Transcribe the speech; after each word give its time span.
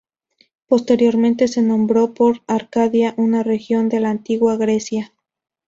Posteriormente 0.65 1.47
se 1.47 1.61
nombró 1.61 2.15
por 2.15 2.41
Arcadia, 2.47 3.13
una 3.17 3.43
región 3.43 3.87
de 3.87 3.99
la 3.99 4.09
Antigua 4.09 4.55
Grecia. 4.57 5.13